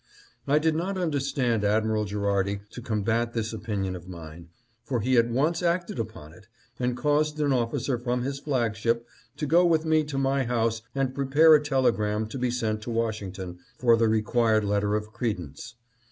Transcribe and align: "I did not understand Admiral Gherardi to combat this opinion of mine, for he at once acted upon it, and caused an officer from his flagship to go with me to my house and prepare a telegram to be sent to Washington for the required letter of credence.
"I 0.47 0.57
did 0.57 0.73
not 0.73 0.97
understand 0.97 1.63
Admiral 1.63 2.05
Gherardi 2.05 2.61
to 2.71 2.81
combat 2.81 3.33
this 3.33 3.53
opinion 3.53 3.95
of 3.95 4.07
mine, 4.09 4.49
for 4.83 4.99
he 5.01 5.15
at 5.15 5.29
once 5.29 5.61
acted 5.61 5.99
upon 5.99 6.33
it, 6.33 6.47
and 6.79 6.97
caused 6.97 7.39
an 7.39 7.53
officer 7.53 7.99
from 7.99 8.23
his 8.23 8.39
flagship 8.39 9.05
to 9.37 9.45
go 9.45 9.63
with 9.63 9.85
me 9.85 10.03
to 10.05 10.17
my 10.17 10.43
house 10.43 10.81
and 10.95 11.13
prepare 11.13 11.53
a 11.53 11.63
telegram 11.63 12.25
to 12.29 12.39
be 12.39 12.49
sent 12.49 12.81
to 12.81 12.89
Washington 12.89 13.59
for 13.77 13.95
the 13.95 14.09
required 14.09 14.63
letter 14.65 14.95
of 14.95 15.13
credence. 15.13 15.75